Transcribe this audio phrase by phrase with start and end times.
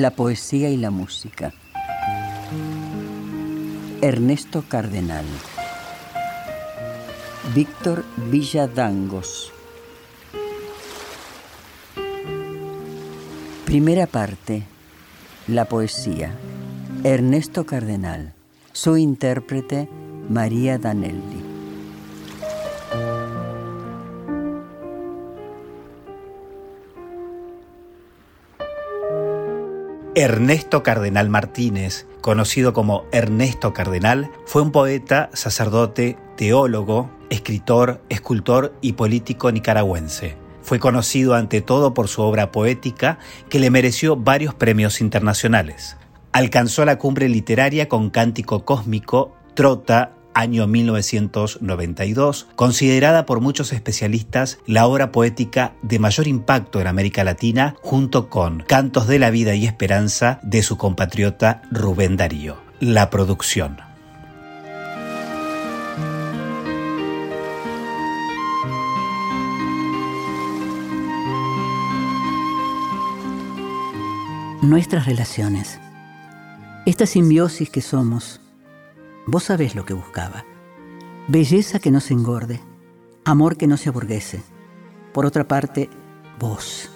[0.00, 1.52] La poesía y la música.
[4.00, 5.26] Ernesto Cardenal.
[7.54, 9.52] Víctor Villadangos.
[13.66, 14.62] Primera parte.
[15.46, 16.34] La poesía.
[17.04, 18.32] Ernesto Cardenal.
[18.72, 19.88] Su intérprete,
[20.30, 21.39] María Danelli.
[30.16, 38.94] Ernesto Cardenal Martínez, conocido como Ernesto Cardenal, fue un poeta, sacerdote, teólogo, escritor, escultor y
[38.94, 40.36] político nicaragüense.
[40.62, 45.96] Fue conocido ante todo por su obra poética, que le mereció varios premios internacionales.
[46.32, 54.86] Alcanzó la cumbre literaria con Cántico Cósmico, Trota año 1992, considerada por muchos especialistas la
[54.86, 59.66] obra poética de mayor impacto en América Latina, junto con Cantos de la Vida y
[59.66, 62.56] Esperanza de su compatriota Rubén Darío.
[62.80, 63.78] La producción.
[74.62, 75.80] Nuestras relaciones.
[76.86, 78.40] Esta simbiosis que somos
[79.30, 80.44] Vos sabés lo que buscaba.
[81.28, 82.60] Belleza que no se engorde,
[83.24, 84.42] amor que no se aburguese.
[85.12, 85.88] Por otra parte,
[86.40, 86.90] vos.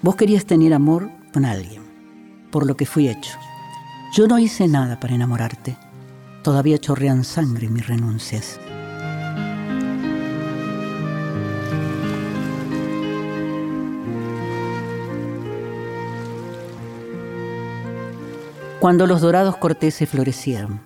[0.00, 1.82] Vos querías tener amor con alguien,
[2.52, 3.36] por lo que fui hecho.
[4.14, 5.76] Yo no hice nada para enamorarte.
[6.44, 8.60] Todavía chorrean sangre mis renuncias.
[18.78, 20.85] Cuando los dorados corteses florecieron,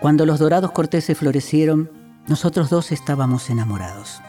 [0.00, 1.90] cuando los dorados corteses florecieron,
[2.26, 4.22] nosotros dos estábamos enamorados.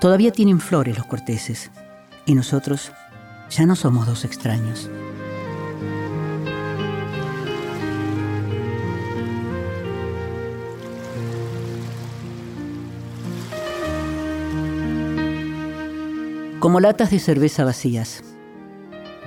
[0.00, 1.70] Todavía tienen flores los corteses
[2.26, 2.92] y nosotros
[3.48, 4.90] ya no somos dos extraños.
[16.58, 18.22] Como latas de cerveza vacías,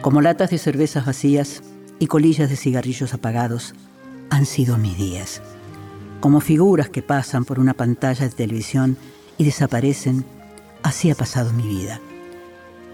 [0.01, 1.63] como latas de cervezas vacías
[1.99, 3.73] y colillas de cigarrillos apagados,
[4.29, 5.41] han sido mis días.
[6.19, 8.97] Como figuras que pasan por una pantalla de televisión
[9.37, 10.25] y desaparecen,
[10.83, 11.99] así ha pasado mi vida.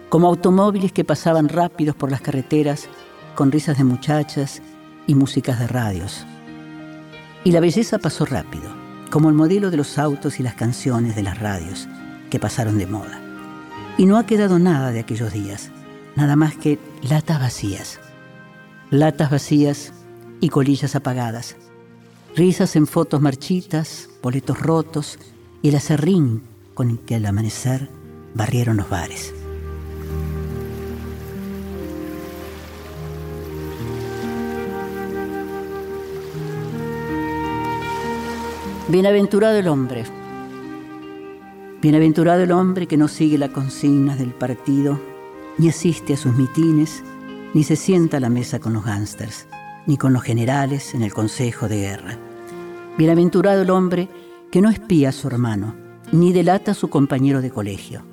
[0.09, 2.89] Como automóviles que pasaban rápidos por las carreteras
[3.35, 4.61] con risas de muchachas
[5.07, 6.25] y músicas de radios.
[7.43, 8.69] Y la belleza pasó rápido,
[9.09, 11.87] como el modelo de los autos y las canciones de las radios
[12.29, 13.21] que pasaron de moda.
[13.97, 15.71] Y no ha quedado nada de aquellos días,
[16.15, 17.99] nada más que latas vacías.
[18.89, 19.93] Latas vacías
[20.41, 21.55] y colillas apagadas.
[22.35, 25.19] Risas en fotos marchitas, boletos rotos
[25.61, 26.41] y el acerrín
[26.73, 27.89] con el que al amanecer
[28.33, 29.33] barrieron los bares.
[38.89, 40.03] Bienaventurado el hombre.
[41.81, 44.99] Bienaventurado el hombre que no sigue la consigna del partido,
[45.57, 47.03] ni asiste a sus mitines,
[47.53, 49.47] ni se sienta a la mesa con los gángsters
[49.85, 52.17] ni con los generales en el Consejo de Guerra.
[52.97, 54.09] Bienaventurado el hombre
[54.51, 55.75] que no espía a su hermano,
[56.11, 58.03] ni delata a su compañero de colegio.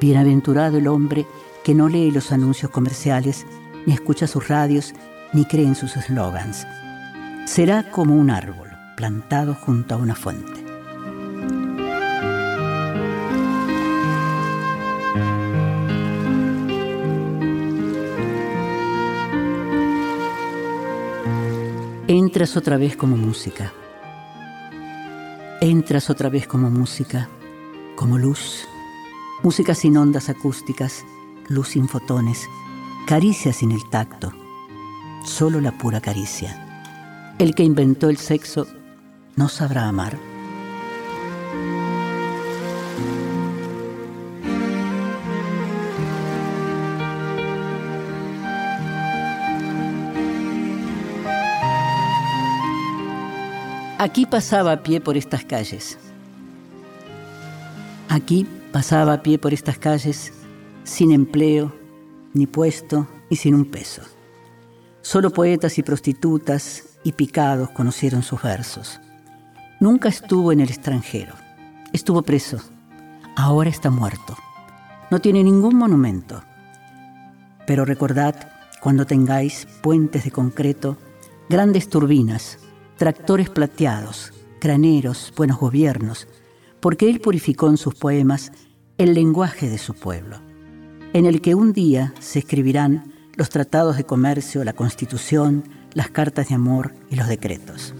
[0.00, 1.26] Bienaventurado el hombre
[1.64, 3.46] que no lee los anuncios comerciales,
[3.86, 4.94] ni escucha sus radios,
[5.32, 6.66] ni cree en sus eslogans.
[7.44, 10.55] Será como un árbol plantado junto a una fuente.
[22.36, 23.72] Entras otra vez como música.
[25.62, 27.30] Entras otra vez como música,
[27.96, 28.68] como luz.
[29.42, 31.02] Música sin ondas acústicas,
[31.48, 32.46] luz sin fotones,
[33.06, 34.34] caricia sin el tacto,
[35.24, 37.34] solo la pura caricia.
[37.38, 38.66] El que inventó el sexo
[39.34, 40.18] no sabrá amar.
[54.06, 55.98] Aquí pasaba a pie por estas calles.
[58.08, 60.32] Aquí pasaba a pie por estas calles
[60.84, 61.74] sin empleo,
[62.32, 64.02] ni puesto y sin un peso.
[65.02, 69.00] Solo poetas y prostitutas y picados conocieron sus versos.
[69.80, 71.34] Nunca estuvo en el extranjero.
[71.92, 72.60] Estuvo preso.
[73.34, 74.36] Ahora está muerto.
[75.10, 76.44] No tiene ningún monumento.
[77.66, 78.36] Pero recordad,
[78.80, 80.96] cuando tengáis puentes de concreto,
[81.48, 82.60] grandes turbinas,
[82.96, 86.26] tractores plateados, graneros, buenos gobiernos,
[86.80, 88.52] porque él purificó en sus poemas
[88.98, 90.38] el lenguaje de su pueblo,
[91.12, 96.48] en el que un día se escribirán los tratados de comercio, la constitución, las cartas
[96.48, 97.94] de amor y los decretos.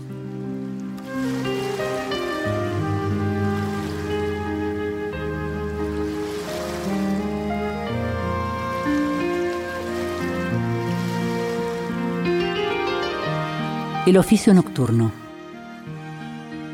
[14.07, 15.11] El oficio nocturno.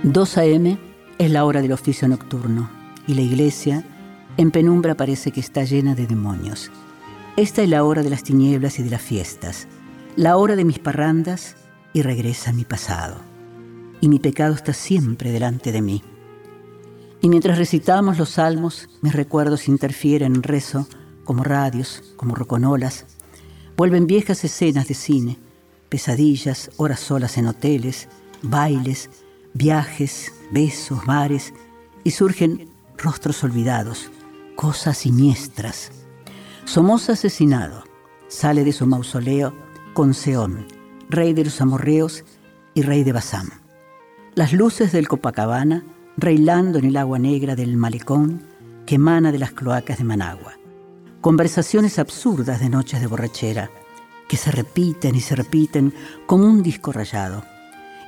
[0.02, 0.78] 2 a.m.
[1.16, 2.68] es la hora del oficio nocturno
[3.06, 3.86] y la iglesia
[4.36, 6.70] en penumbra parece que está llena de demonios.
[7.38, 9.66] Esta es la hora de las tinieblas y de las fiestas,
[10.14, 11.56] la hora de mis parrandas
[11.94, 13.16] y regresa mi pasado.
[14.02, 16.02] Y mi pecado está siempre delante de mí.
[17.22, 20.86] Y mientras recitamos los salmos, mis recuerdos interfieren en rezo,
[21.24, 23.06] como radios, como roconolas,
[23.74, 25.38] vuelven viejas escenas de cine,
[25.92, 28.08] pesadillas, horas solas en hoteles,
[28.40, 29.10] bailes,
[29.52, 31.52] viajes, besos, bares,
[32.02, 34.10] y surgen rostros olvidados,
[34.56, 35.92] cosas siniestras.
[36.64, 37.84] Somoza asesinado,
[38.28, 39.52] sale de su mausoleo
[39.92, 40.66] con Seón,
[41.10, 42.24] rey de los amorreos
[42.72, 43.50] y rey de Basam.
[44.34, 45.84] Las luces del Copacabana
[46.16, 48.46] reilando en el agua negra del malecón
[48.86, 50.54] que emana de las cloacas de Managua.
[51.20, 53.70] Conversaciones absurdas de noches de borrachera,
[54.32, 55.92] que se repiten y se repiten
[56.24, 57.44] como un disco rayado,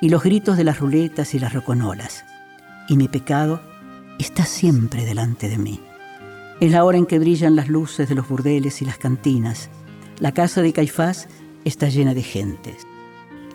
[0.01, 2.25] y los gritos de las ruletas y las roconolas.
[2.89, 3.61] Y mi pecado
[4.19, 5.83] está siempre delante de mí.
[6.61, 9.69] Es la hora en que brillan las luces de los burdeles y las cantinas.
[10.19, 11.29] La casa de Caifás
[11.67, 12.87] está llena de gentes.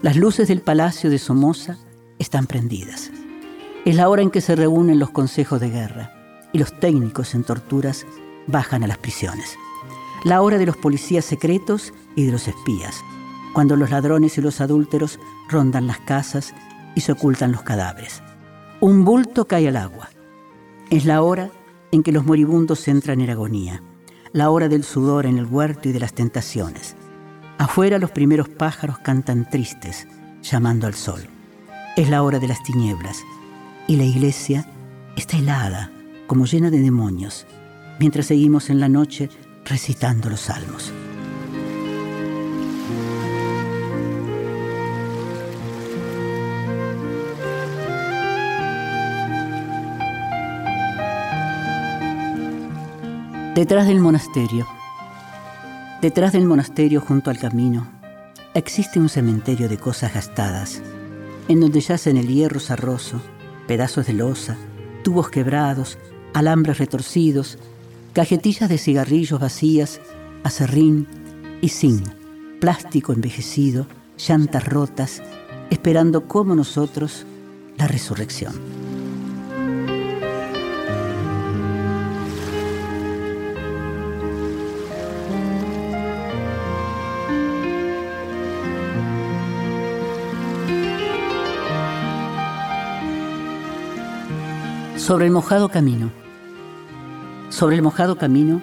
[0.03, 1.75] Las luces del palacio de Somoza
[2.19, 3.09] están prendidas.
[3.83, 6.13] Es la hora en que se reúnen los consejos de guerra
[6.53, 8.05] y los técnicos en torturas
[8.45, 9.57] bajan a las prisiones
[10.23, 13.03] la hora de los policías secretos y de los espías,
[13.53, 15.19] cuando los ladrones y los adúlteros
[15.49, 16.53] rondan las casas
[16.95, 18.21] y se ocultan los cadáveres.
[18.81, 20.09] Un bulto cae al agua.
[20.89, 21.51] Es la hora
[21.91, 23.83] en que los moribundos entran en agonía,
[24.31, 26.95] la hora del sudor en el huerto y de las tentaciones.
[27.57, 30.07] Afuera los primeros pájaros cantan tristes,
[30.41, 31.27] llamando al sol.
[31.97, 33.17] Es la hora de las tinieblas
[33.87, 34.65] y la iglesia
[35.15, 35.91] está helada,
[36.27, 37.45] como llena de demonios,
[37.99, 39.29] mientras seguimos en la noche
[39.69, 40.91] recitando los salmos.
[53.55, 54.67] Detrás del monasterio,
[56.01, 57.87] detrás del monasterio junto al camino,
[58.53, 60.81] existe un cementerio de cosas gastadas,
[61.49, 63.21] en donde yacen el hierro sarroso,
[63.67, 64.55] pedazos de losa,
[65.03, 65.97] tubos quebrados,
[66.33, 67.57] alambres retorcidos,
[68.13, 70.01] cajetillas de cigarrillos vacías,
[70.43, 71.07] acerrín
[71.61, 72.07] y zinc,
[72.59, 73.87] plástico envejecido,
[74.17, 75.21] llantas rotas,
[75.69, 77.25] esperando como nosotros
[77.77, 78.53] la resurrección.
[94.97, 96.11] Sobre el mojado camino
[97.49, 98.61] sobre el mojado camino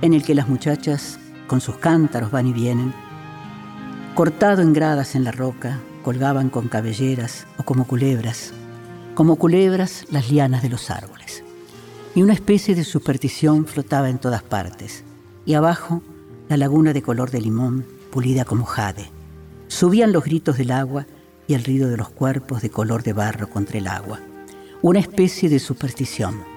[0.00, 2.92] en el que las muchachas con sus cántaros van y vienen,
[4.14, 8.52] cortado en gradas en la roca, colgaban con cabelleras o como culebras,
[9.14, 11.44] como culebras las lianas de los árboles.
[12.14, 15.04] Y una especie de superstición flotaba en todas partes,
[15.46, 16.02] y abajo
[16.48, 19.10] la laguna de color de limón, pulida como jade.
[19.68, 21.06] Subían los gritos del agua
[21.46, 24.20] y el ruido de los cuerpos de color de barro contra el agua.
[24.82, 26.51] Una especie de superstición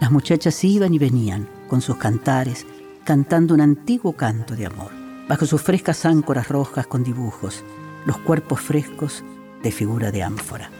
[0.00, 2.66] las muchachas iban y venían con sus cantares,
[3.04, 4.90] cantando un antiguo canto de amor,
[5.28, 7.62] bajo sus frescas áncoras rojas con dibujos,
[8.06, 9.22] los cuerpos frescos
[9.62, 10.70] de figura de ánfora.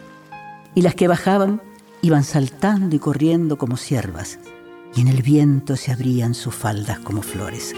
[0.75, 1.61] Y las que bajaban
[2.03, 4.39] iban saltando y corriendo como ciervas,
[4.95, 7.75] y en el viento se abrían sus faldas como flores.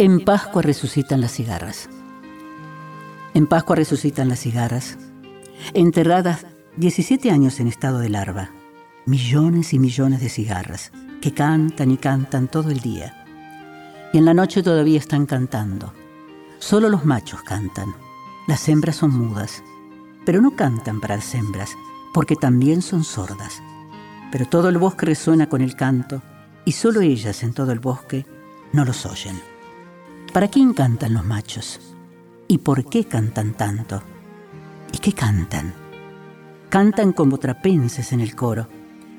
[0.00, 1.90] En Pascua resucitan las cigarras.
[3.34, 4.96] En Pascua resucitan las cigarras,
[5.74, 6.46] enterradas
[6.78, 8.50] 17 años en estado de larva,
[9.04, 10.90] millones y millones de cigarras
[11.20, 13.26] que cantan y cantan todo el día.
[14.14, 15.92] Y en la noche todavía están cantando.
[16.60, 17.94] Solo los machos cantan.
[18.48, 19.62] Las hembras son mudas,
[20.24, 21.76] pero no cantan para las hembras,
[22.14, 23.60] porque también son sordas.
[24.32, 26.22] Pero todo el bosque resuena con el canto,
[26.64, 28.24] y solo ellas en todo el bosque
[28.72, 29.49] no los oyen.
[30.32, 31.80] ¿Para quién cantan los machos?
[32.46, 34.00] ¿Y por qué cantan tanto?
[34.92, 35.74] ¿Y qué cantan?
[36.68, 38.68] Cantan como trapenses en el coro,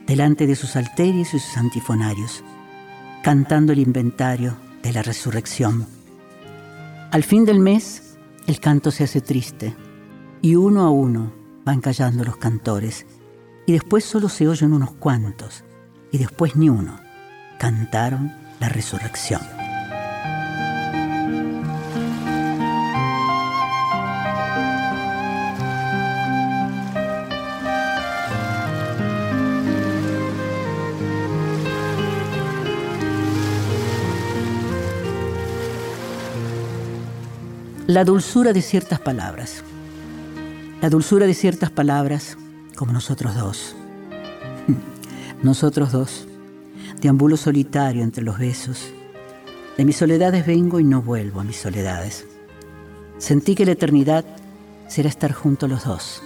[0.07, 2.45] delante de sus alterios y sus antifonarios,
[3.23, 5.85] cantando el inventario de la resurrección.
[7.11, 9.75] Al fin del mes, el canto se hace triste,
[10.41, 11.33] y uno a uno
[11.65, 13.05] van callando los cantores,
[13.67, 15.65] y después solo se oyen unos cuantos,
[16.09, 17.01] y después ni uno.
[17.59, 19.60] Cantaron la resurrección.
[37.91, 39.65] La dulzura de ciertas palabras.
[40.81, 42.37] La dulzura de ciertas palabras
[42.77, 43.75] como nosotros dos.
[45.43, 46.25] Nosotros dos.
[47.01, 48.93] Deambulo solitario entre los besos.
[49.75, 52.25] De mis soledades vengo y no vuelvo a mis soledades.
[53.17, 54.23] Sentí que la eternidad
[54.87, 56.23] será estar junto a los dos.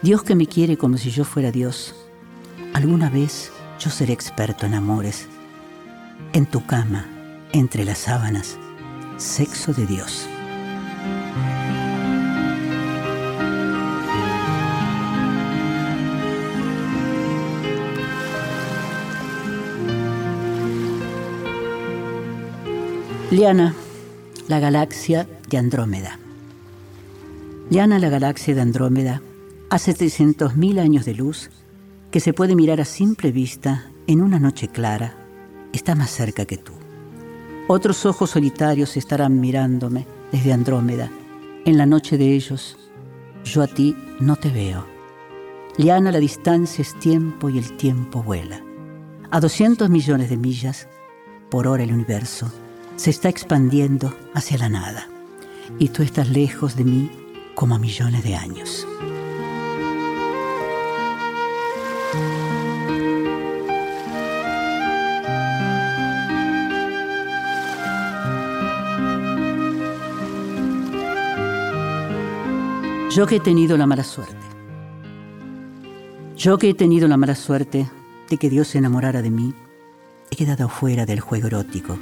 [0.00, 1.94] Dios que me quiere como si yo fuera Dios.
[2.72, 5.26] Alguna vez yo seré experto en amores.
[6.32, 7.04] En tu cama,
[7.52, 8.56] entre las sábanas,
[9.18, 10.26] sexo de Dios.
[23.30, 23.74] Liana,
[24.48, 26.18] la galaxia de Andrómeda.
[27.68, 29.20] Liana, la galaxia de Andrómeda,
[29.68, 31.50] hace 300.000 años de luz
[32.10, 35.14] que se puede mirar a simple vista en una noche clara,
[35.74, 36.72] está más cerca que tú.
[37.66, 41.10] Otros ojos solitarios estarán mirándome desde Andrómeda.
[41.66, 42.78] En la noche de ellos,
[43.44, 44.86] yo a ti no te veo.
[45.76, 48.62] Liana, la distancia es tiempo y el tiempo vuela.
[49.30, 50.88] A 200 millones de millas
[51.50, 52.50] por hora el universo
[52.98, 55.08] se está expandiendo hacia la nada
[55.78, 57.10] y tú estás lejos de mí
[57.54, 58.86] como a millones de años.
[73.10, 74.34] Yo que he tenido la mala suerte.
[76.36, 77.88] Yo que he tenido la mala suerte
[78.28, 79.54] de que Dios se enamorara de mí,
[80.32, 81.96] he quedado fuera del juego erótico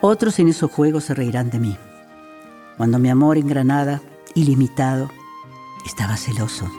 [0.00, 1.76] otros en esos juegos se reirán de mí.
[2.76, 4.00] Cuando mi amor en Granada,
[4.34, 5.10] ilimitado,
[5.84, 6.70] estaba celoso.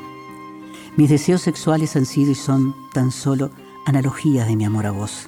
[0.95, 3.51] Mis deseos sexuales han sido y son tan solo
[3.85, 5.27] analogías de mi amor a vos.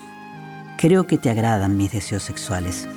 [0.78, 2.88] Creo que te agradan mis deseos sexuales.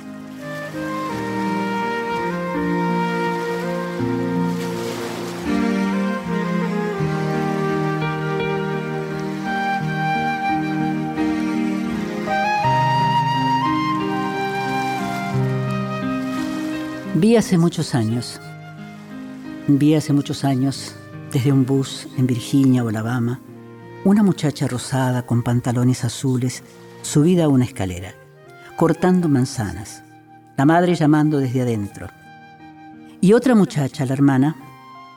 [17.37, 18.39] Hace muchos años,
[19.67, 20.95] vi hace muchos años,
[21.33, 23.41] desde un bus en Virginia o Alabama,
[24.05, 26.63] una muchacha rosada con pantalones azules
[27.01, 28.13] subida a una escalera,
[28.77, 30.01] cortando manzanas,
[30.55, 32.07] la madre llamando desde adentro.
[33.19, 34.55] Y otra muchacha, la hermana,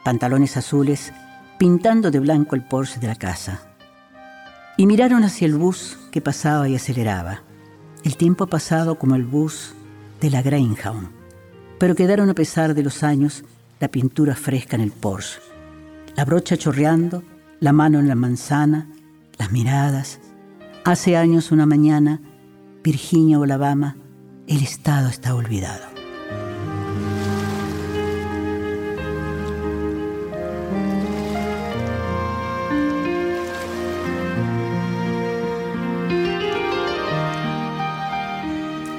[0.05, 1.13] pantalones azules,
[1.57, 3.61] pintando de blanco el Porsche de la casa.
[4.77, 7.45] Y miraron hacia el bus que pasaba y aceleraba.
[8.03, 9.75] El tiempo ha pasado como el bus
[10.21, 11.18] de la Greyhound
[11.79, 13.45] pero quedaron a pesar de los años
[13.81, 15.41] la pintura fresca en el Porsche,
[16.17, 17.23] la brocha chorreando,
[17.61, 18.89] la mano en la manzana,
[19.39, 20.19] las miradas.
[20.85, 22.21] Hace años una mañana,
[22.83, 23.97] Virginia Alabama,
[24.49, 25.87] el estado está olvidado.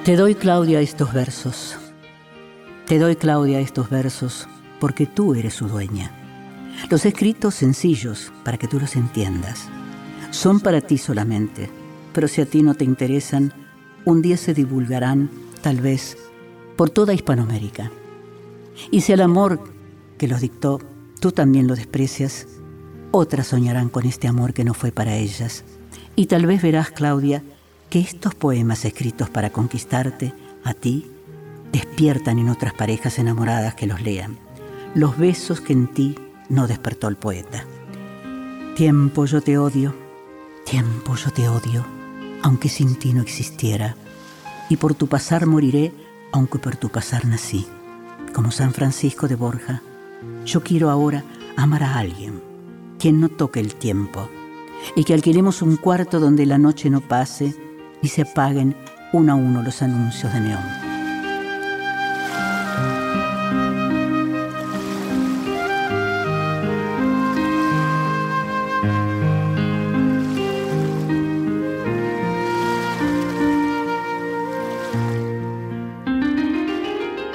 [0.05, 1.77] Te doy, Claudia, estos versos
[2.89, 4.48] te doy, Claudia, estos versos
[4.79, 6.12] porque tú eres su dueña.
[6.89, 9.67] Los escritos sencillos, para que tú los entiendas,
[10.31, 11.69] son para ti solamente,
[12.13, 13.53] pero si a ti no te interesan,
[14.05, 15.29] un día se divulgarán,
[15.62, 16.17] tal vez,
[16.77, 17.91] por toda Hispanoamérica.
[18.89, 19.60] Y si el amor
[20.17, 20.79] que los dictó
[21.19, 22.48] tú también lo desprecias,
[23.12, 25.63] otras soñarán con este amor que no fue para ellas.
[26.15, 27.43] Y tal vez verás, Claudia,
[27.91, 31.05] que estos poemas escritos para conquistarte, a ti,
[31.71, 34.38] despiertan en otras parejas enamoradas que los lean,
[34.95, 36.15] los besos que en ti
[36.49, 37.65] no despertó el poeta.
[38.75, 39.93] Tiempo yo te odio,
[40.65, 41.85] tiempo yo te odio,
[42.41, 43.95] aunque sin ti no existiera,
[44.69, 45.91] y por tu pasar moriré,
[46.31, 47.67] aunque por tu pasar nací.
[48.33, 49.81] Como San Francisco de Borja,
[50.45, 51.23] yo quiero ahora
[51.57, 52.41] amar a alguien,
[52.97, 54.29] quien no toque el tiempo,
[54.95, 57.55] y que alquilemos un cuarto donde la noche no pase
[58.01, 58.75] y se apaguen
[59.11, 60.88] uno a uno los anuncios de neón.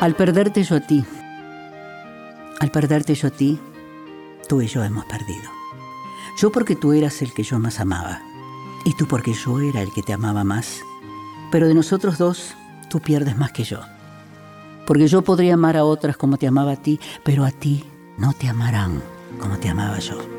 [0.04, 1.02] Al perderte yo a ti,
[2.60, 3.58] al perderte yo a ti,
[4.46, 5.50] tú y yo hemos perdido.
[6.38, 8.20] Yo porque tú eras el que yo más amaba,
[8.84, 10.82] y tú porque yo era el que te amaba más.
[11.50, 12.54] Pero de nosotros dos,
[12.90, 13.80] tú pierdes más que yo.
[14.86, 17.82] Porque yo podría amar a otras como te amaba a ti, pero a ti
[18.18, 19.02] no te amarán
[19.40, 20.33] como te amaba yo.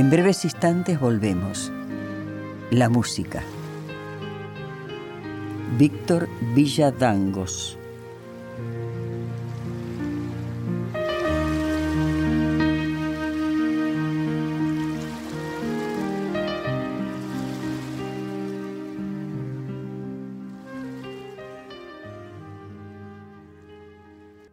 [0.00, 1.70] En breves instantes volvemos.
[2.70, 3.42] La música.
[5.76, 7.76] Víctor Villadangos.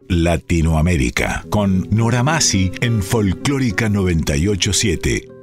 [0.08, 5.37] Latinoamérica, con Nora Masi en Folclórica 987.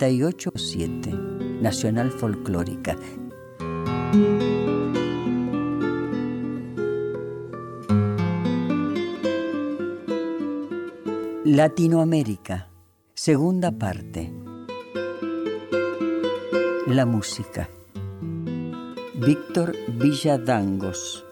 [0.00, 1.60] ...98.7...
[1.60, 2.96] Nacional Folclórica.
[11.44, 12.70] Latinoamérica,
[13.12, 14.32] segunda parte.
[16.86, 17.68] La música.
[19.14, 21.29] Víctor Villadangos.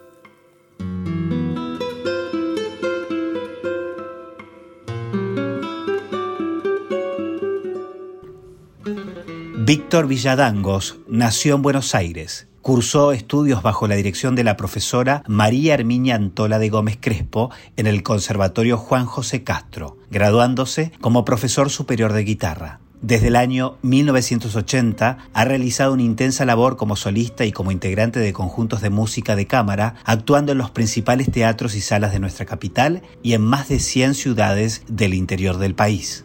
[9.69, 15.75] Víctor Villadangos nació en Buenos Aires Cursó estudios bajo la dirección de la profesora María
[15.75, 22.15] Herminia Antola de Gómez Crespo en el Conservatorio Juan José Castro, graduándose como profesor superior
[22.15, 22.81] de guitarra.
[23.03, 28.33] Desde el año 1980 ha realizado una intensa labor como solista y como integrante de
[28.33, 33.03] conjuntos de música de cámara, actuando en los principales teatros y salas de nuestra capital
[33.23, 36.25] y en más de 100 ciudades del interior del país.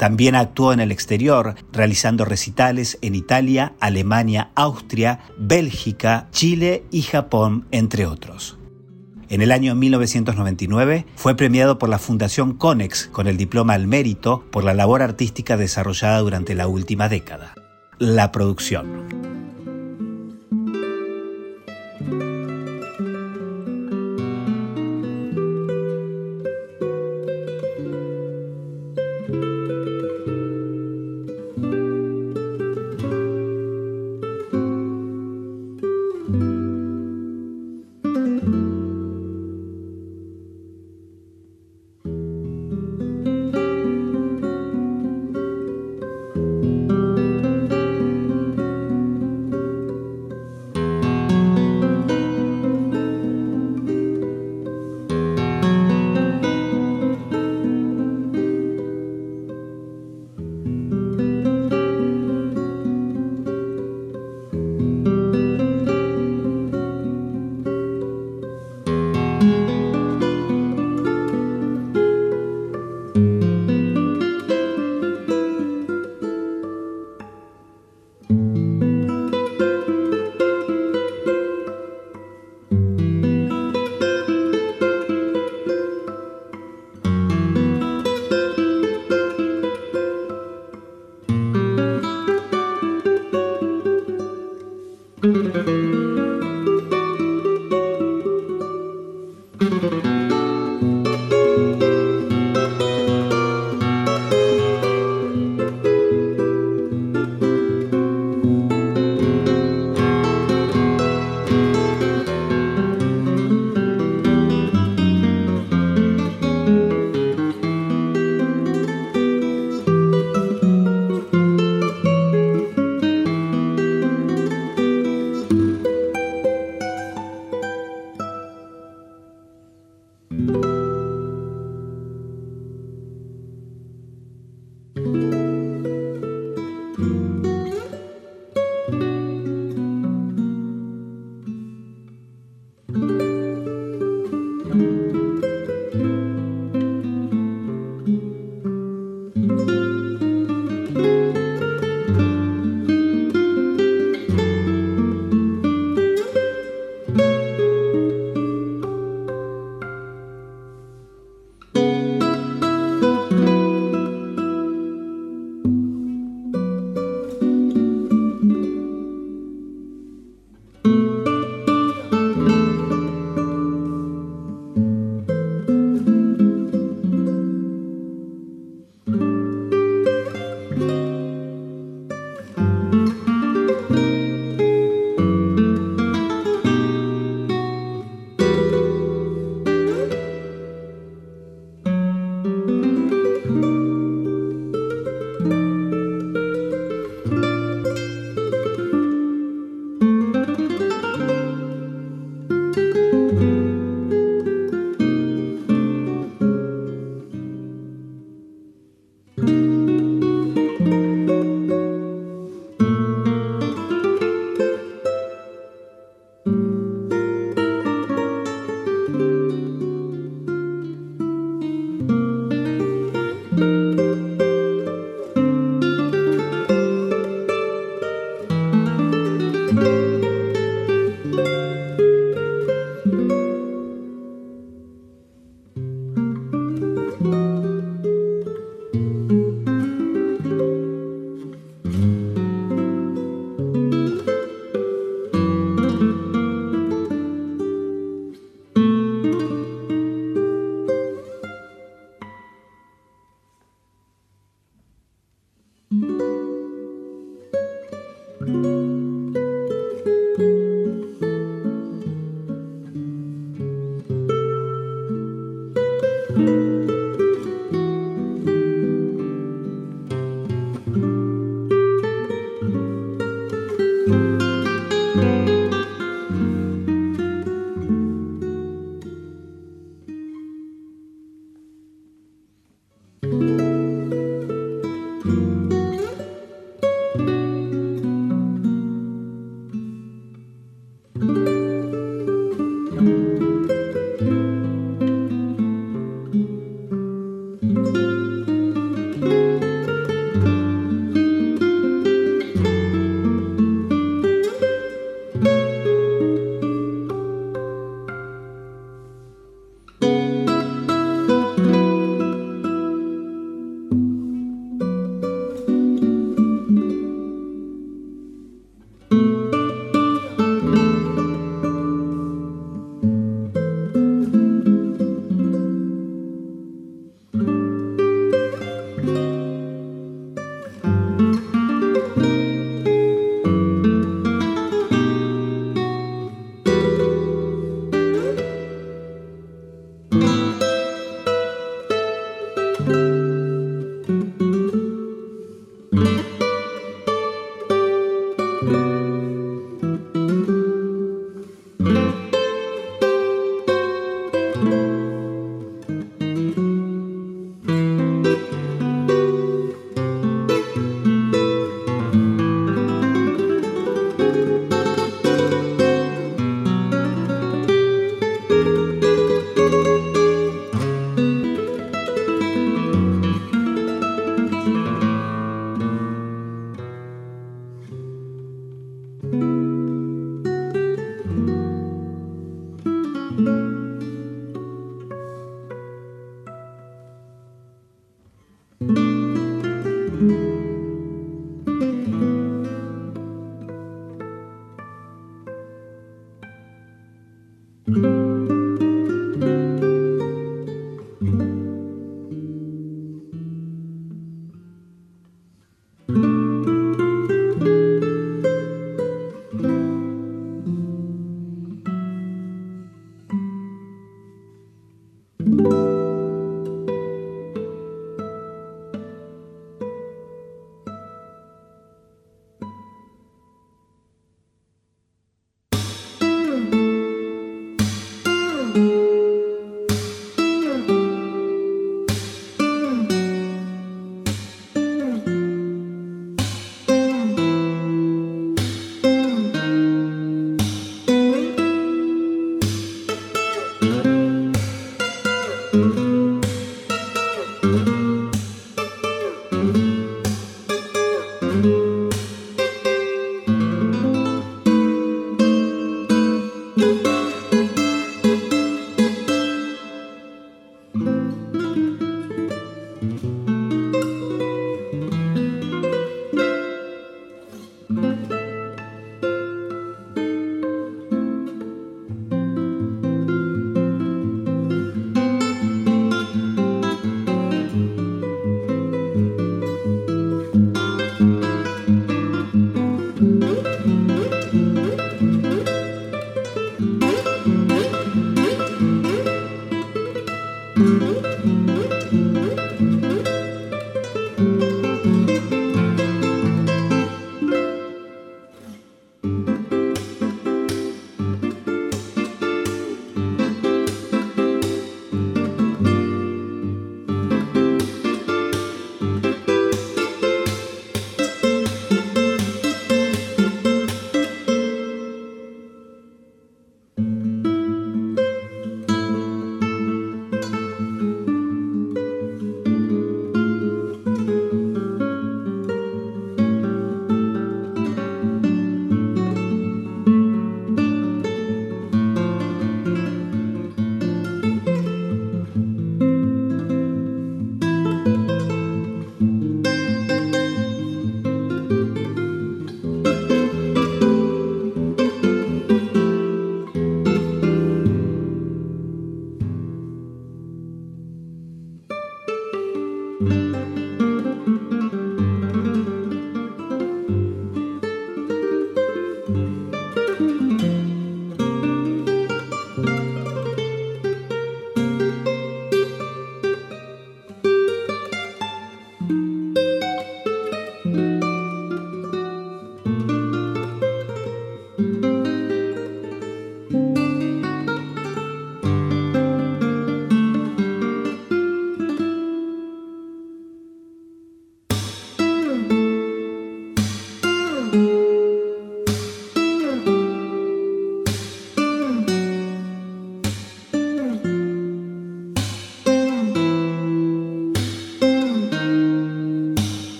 [0.00, 7.66] También actuó en el exterior, realizando recitales en Italia, Alemania, Austria, Bélgica, Chile y Japón,
[7.70, 8.56] entre otros.
[9.28, 14.42] En el año 1999 fue premiado por la Fundación Conex con el diploma al mérito
[14.50, 17.52] por la labor artística desarrollada durante la última década.
[17.98, 19.04] La producción.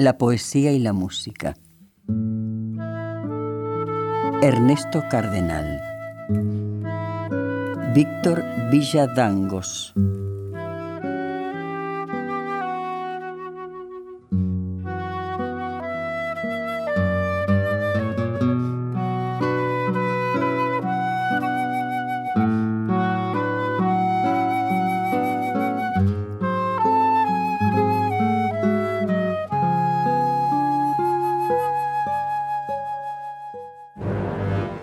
[0.00, 1.58] la poesía y la música.
[4.40, 5.78] Ernesto Cardenal.
[7.94, 9.92] Víctor Villadangos.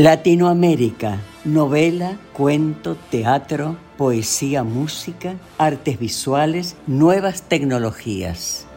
[0.00, 8.67] Latinoamérica, novela, cuento, teatro, poesía, música, artes visuales, nuevas tecnologías.